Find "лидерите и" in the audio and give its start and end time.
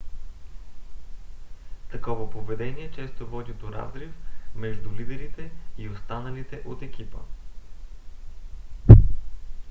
4.93-5.89